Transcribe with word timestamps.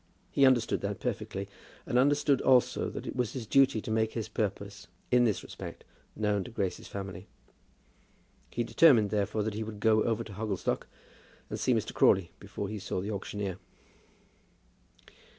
He 0.31 0.47
understood 0.47 0.81
that 0.81 0.99
perfectly, 0.99 1.47
and 1.85 1.99
understood 1.99 2.41
also 2.41 2.89
that 2.89 3.05
it 3.05 3.15
was 3.15 3.33
his 3.33 3.45
duty 3.45 3.81
to 3.81 3.91
make 3.91 4.13
his 4.13 4.27
purpose 4.27 4.87
in 5.11 5.25
this 5.25 5.43
respect 5.43 5.83
known 6.15 6.43
to 6.43 6.49
Grace's 6.49 6.87
family. 6.87 7.27
He 8.49 8.63
determined, 8.63 9.11
therefore, 9.11 9.43
that 9.43 9.53
he 9.53 9.61
would 9.61 9.79
go 9.79 10.01
over 10.01 10.23
to 10.23 10.33
Hogglestock, 10.33 10.87
and 11.51 11.59
see 11.59 11.75
Mr. 11.75 11.93
Crawley 11.93 12.31
before 12.39 12.67
he 12.67 12.79
saw 12.79 12.99
the 12.99 13.11
auctioneer. 13.11 13.59